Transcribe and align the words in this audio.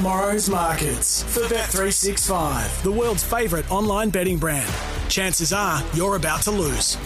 tomorrow's 0.00 0.48
markets 0.48 1.24
for 1.24 1.40
Bet365, 1.52 2.84
the 2.84 2.92
world's 2.92 3.24
favourite 3.24 3.68
online 3.72 4.08
betting 4.08 4.38
brand. 4.38 4.72
Chances 5.08 5.52
are 5.52 5.82
you're 5.94 6.14
about 6.14 6.42
to 6.42 6.52
lose. 6.52 6.96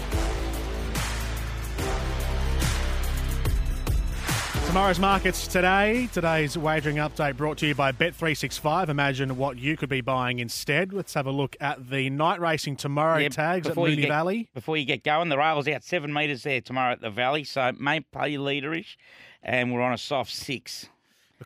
Tomorrow's 4.67 4.99
markets 4.99 5.47
today. 5.47 6.11
Today's 6.13 6.59
wagering 6.59 6.97
update 6.97 7.39
brought 7.39 7.57
to 7.59 7.67
you 7.67 7.75
by 7.75 7.91
Bet365. 7.91 8.91
Imagine 8.91 9.39
what 9.39 9.57
you 9.57 9.79
could 9.79 9.89
be 9.89 10.03
buying 10.03 10.39
instead. 10.39 10.93
Let's 10.93 11.15
have 11.15 11.27
a 11.27 11.31
look 11.31 11.57
at 11.63 11.89
the 11.89 12.11
night 12.11 12.39
racing 12.39 12.77
tomorrow 12.77 13.17
Yeah, 13.17 13.31
tags 13.31 13.67
at 13.67 13.71
before 13.71 13.89
you 13.89 13.97
Moonee 13.97 14.01
get- 14.03 14.09
Valley. 14.11 14.49
Before 14.53 14.77
you 14.77 14.85
get 14.85 15.03
going, 15.03 15.31
the 15.31 15.39
rail's 15.39 15.67
out 15.69 15.85
seven 15.85 16.13
metres 16.13 16.43
there 16.43 16.61
tomorrow 16.61 16.93
at 16.93 17.01
the 17.01 17.09
Valley, 17.09 17.45
so 17.45 17.73
may 17.81 18.01
play 18.01 18.35
leaderish, 18.35 18.97
and 19.43 19.73
we're 19.73 19.81
on 19.81 19.95
a 19.95 19.99
soft 19.99 20.33
six 20.35 20.85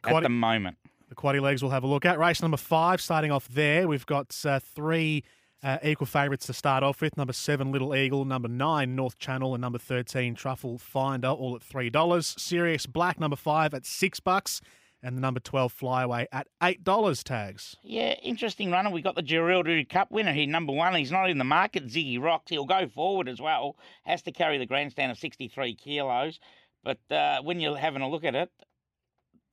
The, 0.03 0.17
at 0.17 0.25
the 0.25 0.29
moment. 0.29 0.79
The 1.09 1.15
quaddie 1.15 1.41
legs 1.41 1.63
we'll 1.63 1.71
have 1.71 1.85
a 1.85 1.87
look 1.87 2.05
at. 2.05 2.19
Race 2.19 2.43
number 2.43 2.59
five, 2.59 3.01
starting 3.01 3.31
off 3.31 3.49
there. 3.49 3.89
We've 3.89 4.05
got 4.05 4.37
uh, 4.45 4.61
three 4.61 5.25
uh, 5.63 5.79
equal 5.83 6.07
favourites 6.07 6.47
to 6.47 6.53
start 6.53 6.83
off 6.83 7.01
with. 7.01 7.17
Number 7.17 7.33
seven, 7.33 7.73
Little 7.73 7.95
Eagle. 7.97 8.25
Number 8.25 8.49
nine, 8.49 8.95
North 8.95 9.19
Channel. 9.19 9.55
And 9.55 9.61
number 9.63 9.79
13, 9.79 10.35
Truffle 10.35 10.79
Finder, 10.79 11.29
all 11.29 11.57
at 11.57 11.63
$3. 11.63 12.39
Sirius 12.39 12.87
Black, 12.87 13.19
number 13.19 13.37
five, 13.37 13.73
at 13.73 13.87
6 13.87 14.21
bucks, 14.21 14.61
And 15.03 15.17
the 15.17 15.21
number 15.21 15.41
12, 15.41 15.73
Flyaway, 15.73 16.29
at 16.31 16.47
$8 16.63 17.23
tags. 17.23 17.77
Yeah, 17.83 18.13
interesting 18.23 18.71
runner. 18.71 18.91
We 18.91 19.01
got 19.01 19.15
the 19.15 19.23
Geraldry 19.23 19.85
Cup 19.87 20.11
winner 20.11 20.33
here, 20.33 20.47
number 20.47 20.73
one. 20.73 20.95
He's 20.95 21.11
not 21.13 21.31
in 21.31 21.39
the 21.39 21.45
market, 21.45 21.87
Ziggy 21.87 22.21
Rocks. 22.21 22.51
He'll 22.51 22.67
go 22.67 22.87
forward 22.87 23.29
as 23.29 23.41
well. 23.41 23.77
Has 24.05 24.23
to 24.23 24.33
carry 24.33 24.59
the 24.59 24.67
grandstand 24.67 25.11
of 25.11 25.19
63 25.19 25.75
kilos. 25.75 26.39
But 26.85 26.99
uh, 27.11 27.43
when 27.43 27.61
you're 27.61 27.77
having 27.79 28.03
a 28.03 28.09
look 28.09 28.25
at 28.25 28.35
it, 28.35 28.51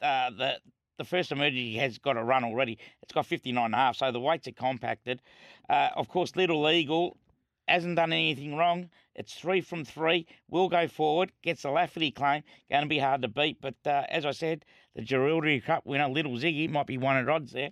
uh, 0.01 0.29
the 0.31 0.57
the 0.97 1.03
first 1.03 1.31
emergency 1.31 1.75
has 1.77 1.97
got 1.97 2.17
a 2.17 2.23
run 2.23 2.43
already. 2.43 2.77
It's 3.01 3.13
got 3.13 3.25
59 3.25 3.65
and 3.65 3.73
a 3.73 3.77
half, 3.77 3.97
so 3.97 4.11
the 4.11 4.19
weights 4.19 4.47
are 4.47 4.51
compacted. 4.51 5.21
Uh, 5.69 5.89
of 5.95 6.07
course, 6.07 6.35
Little 6.35 6.69
Eagle 6.69 7.17
hasn't 7.67 7.95
done 7.95 8.13
anything 8.13 8.55
wrong. 8.55 8.89
It's 9.15 9.33
three 9.33 9.61
from 9.61 9.85
three. 9.85 10.27
Will 10.49 10.69
go 10.69 10.87
forward. 10.87 11.31
Gets 11.41 11.63
a 11.63 11.69
Lafferty 11.69 12.11
claim. 12.11 12.43
Going 12.69 12.83
to 12.83 12.89
be 12.89 12.99
hard 12.99 13.21
to 13.23 13.27
beat. 13.27 13.61
But 13.61 13.75
uh, 13.85 14.03
as 14.09 14.25
I 14.25 14.31
said, 14.31 14.65
the 14.95 15.01
Geraldry 15.01 15.59
Cup 15.61 15.85
winner, 15.85 16.07
Little 16.07 16.33
Ziggy, 16.33 16.69
might 16.69 16.87
be 16.87 16.97
one 16.97 17.17
at 17.17 17.29
odds 17.29 17.53
there. 17.53 17.71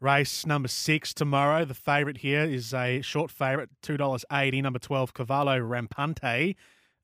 Race 0.00 0.46
number 0.46 0.68
six 0.68 1.12
tomorrow. 1.12 1.66
The 1.66 1.74
favourite 1.74 2.18
here 2.18 2.42
is 2.42 2.72
a 2.72 3.02
short 3.02 3.30
favourite, 3.30 3.68
$2.80. 3.82 4.62
Number 4.62 4.78
12, 4.78 5.12
Cavallo 5.12 5.58
Rampante, 5.58 6.56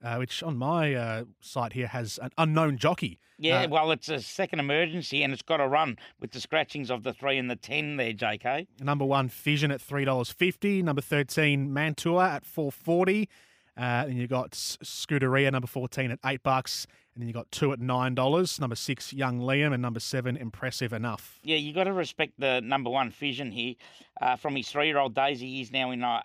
uh, 0.03 0.17
which 0.17 0.43
on 0.43 0.57
my 0.57 0.95
uh, 0.95 1.25
site 1.41 1.73
here 1.73 1.87
has 1.89 2.19
an 2.23 2.31
unknown 2.39 2.79
jockey. 2.79 3.19
Yeah, 3.39 3.63
Uh, 3.63 3.69
well, 3.69 3.91
it's 3.91 4.09
a 4.09 4.21
second 4.21 4.61
emergency 4.61 5.23
and 5.23 5.33
it's 5.33 5.43
got 5.43 5.59
to 5.59 5.69
run 5.69 5.99
with 6.21 6.31
the 6.31 6.41
scratchings 6.41 6.91
of 6.91 7.03
the 7.03 7.13
three 7.13 7.37
and 7.37 7.51
the 7.51 7.57
ten 7.57 7.97
there, 7.97 8.13
JK. 8.15 8.67
Number 8.81 9.05
one, 9.05 9.29
Fission 9.29 9.71
at 9.71 9.81
three 9.81 10.05
dollars 10.05 10.31
fifty. 10.31 10.83
Number 10.83 11.03
thirteen, 11.03 11.73
Mantua 11.73 12.31
at 12.31 12.47
four 12.47 12.73
forty. 12.73 13.29
Uh, 13.77 14.07
then 14.07 14.17
you 14.17 14.27
got 14.27 14.53
Scuderia 14.53 15.53
number 15.53 15.67
fourteen 15.67 16.11
at 16.11 16.19
eight 16.25 16.43
bucks, 16.43 16.87
and 17.15 17.21
then 17.21 17.29
you 17.29 17.35
got 17.35 17.51
two 17.51 17.73
at 17.73 17.79
nine 17.79 18.15
dollars. 18.15 18.59
Number 18.59 18.75
six, 18.77 19.13
Young 19.13 19.39
Liam, 19.39 19.75
and 19.75 19.83
number 19.83 20.01
seven, 20.01 20.35
Impressive 20.39 20.95
Enough. 20.95 21.39
Yeah, 21.43 21.57
you 21.59 21.75
got 21.75 21.85
to 21.85 21.93
respect 21.93 22.33
the 22.39 22.63
number 22.63 22.89
one 22.89 23.11
fission 23.11 23.51
here. 23.53 23.75
Uh, 24.19 24.37
from 24.37 24.57
his 24.57 24.71
three-year-old 24.71 25.15
days, 25.15 25.41
he 25.41 25.61
is 25.61 25.71
now 25.71 25.91
in 25.91 26.03
uh, 26.03 26.23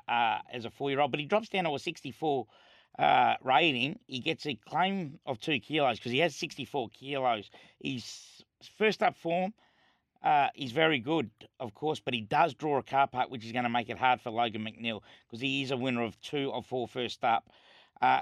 as 0.54 0.64
a 0.64 0.70
four-year-old, 0.70 1.12
but 1.12 1.20
he 1.20 1.26
drops 1.26 1.50
down 1.50 1.66
to 1.66 1.76
a 1.76 1.80
64 1.80 2.48
uh, 3.02 3.36
rating. 3.44 4.00
He 4.08 4.20
gets 4.20 4.46
a 4.46 4.54
claim 4.70 5.20
of 5.26 5.40
two 5.40 5.60
kilos 5.60 5.98
because 5.98 6.12
he 6.12 6.20
has 6.20 6.36
64 6.36 6.90
kilos. 6.90 7.50
His 7.84 8.44
first 8.78 9.02
up 9.02 9.18
form. 9.18 9.54
Uh, 10.24 10.50
he's 10.54 10.72
very 10.72 11.00
good, 11.00 11.32
of 11.60 11.74
course, 11.74 12.00
but 12.00 12.14
he 12.14 12.22
does 12.22 12.54
draw 12.54 12.78
a 12.78 12.84
car 12.84 13.08
park, 13.08 13.32
which 13.32 13.44
is 13.44 13.52
going 13.52 13.64
to 13.64 13.70
make 13.70 13.90
it 13.90 13.98
hard 13.98 14.22
for 14.22 14.30
Logan 14.30 14.64
McNeil 14.64 15.02
because 15.26 15.42
he 15.42 15.64
is 15.64 15.72
a 15.72 15.78
winner 15.78 16.04
of 16.04 16.20
two 16.22 16.54
of 16.54 16.64
four 16.68 16.88
first 16.88 17.24
up 17.24 17.50
uh, 18.04 18.20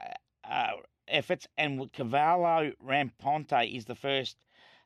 uh, 0.49 0.71
efforts. 1.09 1.45
And 1.57 1.91
Cavallo 1.91 2.71
Rampante 2.81 3.75
is 3.75 3.83
the 3.83 3.95
first 3.95 4.37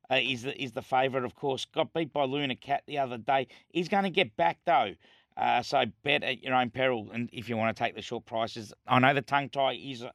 uh, 0.10 0.16
is 0.16 0.42
the 0.42 0.60
is 0.60 0.72
the 0.72 0.81
favourite, 0.81 1.24
of 1.24 1.36
course. 1.36 1.66
Got 1.66 1.94
beat 1.94 2.12
by 2.12 2.24
Luna 2.24 2.56
Cat 2.56 2.81
the 2.88 2.98
other 2.98 3.20
day. 3.20 3.48
He's 3.70 3.90
going 3.90 4.06
to 4.06 4.10
get 4.10 4.36
back 4.36 4.58
though, 4.66 4.96
uh, 5.38 5.62
so 5.62 5.84
bet 6.04 6.24
at 6.24 6.44
your 6.44 6.56
own 6.56 6.70
peril. 6.70 7.10
And 7.14 7.30
if 7.32 7.50
you 7.50 7.58
want 7.58 7.76
to 7.76 7.84
take 7.84 7.96
the 7.96 8.02
short 8.02 8.26
prices, 8.26 8.74
I 8.88 9.00
know 9.00 9.14
the 9.14 9.22
tongue 9.22 9.50
tie 9.50 9.74
is 9.74 10.04
uh, 10.04 10.12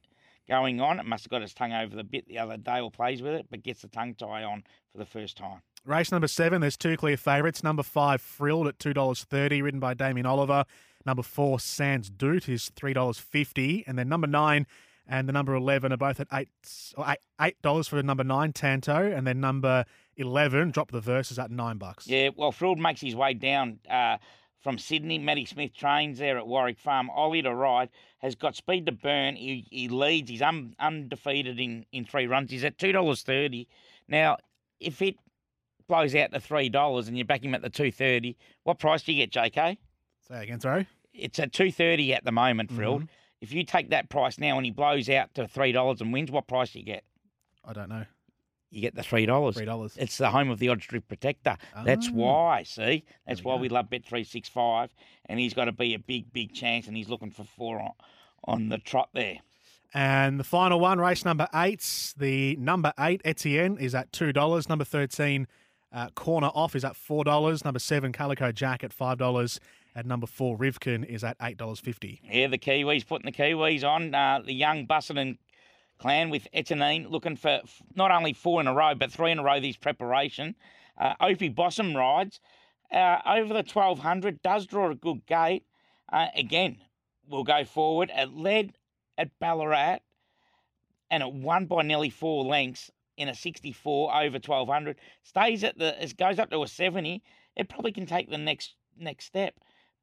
going 0.48 0.80
on. 0.80 0.98
It 0.98 1.06
must 1.06 1.24
have 1.24 1.30
got 1.30 1.42
its 1.42 1.54
tongue 1.54 1.72
over 1.72 1.94
the 1.94 2.04
bit 2.04 2.26
the 2.28 2.38
other 2.38 2.56
day 2.56 2.80
or 2.80 2.90
plays 2.90 3.22
with 3.22 3.34
it, 3.34 3.46
but 3.50 3.62
gets 3.62 3.82
the 3.82 3.88
tongue 3.88 4.14
tie 4.14 4.44
on 4.44 4.64
for 4.92 4.98
the 4.98 5.06
first 5.06 5.36
time. 5.36 5.62
Race 5.84 6.10
number 6.10 6.28
seven, 6.28 6.60
there's 6.60 6.76
two 6.76 6.96
clear 6.96 7.16
favourites. 7.16 7.62
Number 7.62 7.82
five, 7.82 8.20
Frilled 8.20 8.66
at 8.66 8.78
two 8.78 8.92
dollars 8.92 9.24
thirty, 9.24 9.62
ridden 9.62 9.80
by 9.80 9.94
Damien 9.94 10.26
Oliver. 10.26 10.64
Number 11.06 11.22
four, 11.22 11.60
Sans 11.60 12.10
Doot 12.10 12.48
is 12.48 12.70
three 12.74 12.92
dollars 12.92 13.18
fifty, 13.18 13.84
and 13.86 13.98
then 13.98 14.08
number 14.08 14.26
nine 14.26 14.66
and 15.08 15.26
the 15.28 15.32
number 15.32 15.54
eleven 15.54 15.92
are 15.92 15.96
both 15.96 16.20
at 16.20 16.28
eight 16.32 16.48
or 16.96 17.04
eight 17.08 17.18
eight 17.40 17.60
dollars 17.62 17.88
for 17.88 17.96
the 17.96 18.02
number 18.02 18.24
nine 18.24 18.52
Tanto, 18.52 19.10
and 19.10 19.26
then 19.26 19.40
number 19.40 19.84
eleven, 20.16 20.70
drop 20.70 20.90
the 20.90 21.00
verses 21.00 21.38
at 21.38 21.50
nine 21.50 21.78
bucks. 21.78 22.06
Yeah, 22.06 22.30
well, 22.36 22.52
Frilled 22.52 22.78
makes 22.78 23.00
his 23.00 23.16
way 23.16 23.34
down 23.34 23.78
uh, 23.88 24.18
from 24.62 24.78
Sydney. 24.78 25.18
Matty 25.18 25.44
Smith 25.44 25.74
trains 25.74 26.18
there 26.18 26.38
at 26.38 26.46
Warwick 26.46 26.78
Farm. 26.78 27.10
Ollie 27.10 27.42
to 27.42 27.54
ride 27.54 27.88
has 28.18 28.34
got 28.34 28.56
speed 28.56 28.86
to 28.86 28.92
burn. 28.92 29.36
He, 29.36 29.66
he 29.70 29.88
leads. 29.88 30.30
He's 30.30 30.42
un, 30.42 30.74
undefeated 30.78 31.60
in, 31.60 31.86
in 31.92 32.04
three 32.04 32.26
runs. 32.26 32.50
He's 32.50 32.64
at 32.64 32.78
two 32.78 32.92
dollars 32.92 33.22
thirty. 33.22 33.68
Now, 34.08 34.38
if 34.80 35.00
it 35.02 35.16
blows 35.86 36.14
out 36.14 36.32
to 36.32 36.40
three 36.40 36.68
dollars 36.68 37.08
and 37.08 37.16
you 37.16 37.24
back 37.24 37.42
him 37.42 37.54
at 37.54 37.62
the 37.62 37.70
two 37.70 37.92
thirty, 37.92 38.36
what 38.64 38.78
price 38.78 39.02
do 39.02 39.12
you 39.12 39.26
get, 39.26 39.32
JK? 39.32 39.78
Say 40.28 40.42
again, 40.42 40.60
sorry. 40.60 40.86
It's 41.14 41.38
at 41.38 41.52
two 41.52 41.72
thirty 41.72 42.12
at 42.12 42.24
the 42.24 42.32
moment, 42.32 42.70
Frilled. 42.70 43.02
Mm-hmm. 43.02 43.12
If 43.40 43.52
you 43.52 43.64
take 43.64 43.90
that 43.90 44.08
price 44.08 44.38
now 44.38 44.56
and 44.56 44.66
he 44.66 44.72
blows 44.72 45.08
out 45.08 45.34
to 45.34 45.46
three 45.46 45.72
dollars 45.72 46.00
and 46.00 46.12
wins, 46.12 46.30
what 46.30 46.46
price 46.46 46.72
do 46.72 46.80
you 46.80 46.84
get? 46.84 47.04
I 47.64 47.72
don't 47.72 47.88
know. 47.88 48.04
You 48.70 48.80
get 48.82 48.94
the 48.94 49.02
three 49.02 49.24
dollars. 49.26 49.56
Three 49.56 49.64
dollars. 49.64 49.96
It's 49.96 50.18
the 50.18 50.30
home 50.30 50.50
of 50.50 50.58
the 50.58 50.68
odds 50.68 50.86
drift 50.86 51.08
protector. 51.08 51.56
That's 51.84 52.08
Ah. 52.08 52.12
why, 52.12 52.62
see? 52.64 53.04
That's 53.26 53.40
we 53.42 53.48
why 53.48 53.56
go. 53.56 53.60
we 53.62 53.68
love 53.70 53.88
Bet 53.90 54.04
three 54.04 54.24
six 54.24 54.48
five, 54.48 54.92
and 55.26 55.40
he's 55.40 55.54
got 55.54 55.64
to 55.66 55.72
be 55.72 55.94
a 55.94 55.98
big, 55.98 56.32
big 56.32 56.52
chance, 56.52 56.86
and 56.86 56.96
he's 56.96 57.08
looking 57.08 57.30
for 57.30 57.44
four 57.44 57.80
on, 57.80 57.92
on 58.44 58.68
the 58.68 58.78
trot 58.78 59.08
there. 59.14 59.38
And 59.94 60.38
the 60.38 60.44
final 60.44 60.78
one, 60.80 61.00
race 61.00 61.24
number 61.24 61.48
eight, 61.54 62.12
the 62.18 62.56
number 62.56 62.92
eight, 63.00 63.22
Etienne, 63.24 63.78
is 63.78 63.94
at 63.94 64.12
$2. 64.12 64.68
Number 64.68 64.84
13, 64.84 65.46
uh, 65.94 66.10
Corner 66.10 66.48
Off, 66.54 66.76
is 66.76 66.84
at 66.84 66.92
$4. 66.92 67.64
Number 67.64 67.78
seven, 67.78 68.12
Calico 68.12 68.52
Jack, 68.52 68.84
at 68.84 68.92
$5. 68.94 69.58
At 69.96 70.04
number 70.04 70.26
four, 70.26 70.58
Rivkin, 70.58 71.06
is 71.06 71.24
at 71.24 71.38
$8.50. 71.38 72.20
Yeah, 72.30 72.48
the 72.48 72.58
Kiwis 72.58 73.06
putting 73.06 73.24
the 73.24 73.32
Kiwis 73.32 73.82
on. 73.82 74.14
Uh, 74.14 74.42
the 74.44 74.52
young 74.52 74.84
Busuttin 74.84 75.38
clan 75.98 76.30
with 76.30 76.48
Etienne 76.52 77.08
looking 77.08 77.36
for 77.36 77.60
not 77.94 78.10
only 78.10 78.32
four 78.32 78.60
in 78.60 78.66
a 78.66 78.74
row, 78.74 78.94
but 78.94 79.12
three 79.12 79.30
in 79.30 79.38
a 79.38 79.42
row 79.42 79.60
this 79.60 79.76
preparation. 79.76 80.54
Uh, 80.96 81.14
Opie 81.20 81.48
Bosson 81.48 81.94
rides 81.94 82.40
uh, 82.92 83.18
over 83.26 83.48
the 83.48 83.64
1200, 83.64 84.42
does 84.42 84.66
draw 84.66 84.90
a 84.90 84.94
good 84.94 85.26
gate. 85.26 85.64
Uh, 86.10 86.26
again, 86.34 86.78
will 87.28 87.44
go 87.44 87.64
forward. 87.64 88.10
It 88.14 88.32
led 88.32 88.72
at 89.16 89.30
Ballarat 89.38 89.98
and 91.10 91.22
it 91.22 91.32
won 91.32 91.66
by 91.66 91.82
nearly 91.82 92.10
four 92.10 92.44
lengths 92.44 92.90
in 93.16 93.28
a 93.28 93.34
64 93.34 94.14
over 94.14 94.38
1200. 94.38 94.96
Stays 95.22 95.64
at 95.64 95.78
the, 95.78 96.02
it 96.02 96.16
goes 96.16 96.38
up 96.38 96.50
to 96.50 96.62
a 96.62 96.68
70. 96.68 97.22
It 97.56 97.68
probably 97.68 97.92
can 97.92 98.06
take 98.06 98.30
the 98.30 98.38
next 98.38 98.74
next 99.00 99.26
step 99.26 99.54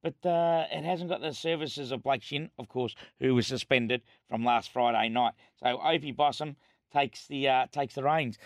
but 0.05 0.29
uh, 0.29 0.65
it 0.71 0.83
hasn't 0.83 1.09
got 1.09 1.21
the 1.21 1.33
services 1.33 1.91
of 1.91 2.03
Blake 2.03 2.21
Shin, 2.21 2.51
of 2.59 2.69
course, 2.69 2.93
who 3.19 3.33
was 3.33 3.47
suspended 3.47 4.03
from 4.29 4.45
last 4.45 4.71
Friday 4.71 5.09
night. 5.09 5.33
So 5.55 5.81
Opie 5.81 6.11
Bosson 6.11 6.55
takes 6.93 7.25
the 7.25 7.49
uh, 7.49 7.65
takes 7.71 7.95
the 7.95 8.03
reins. 8.03 8.37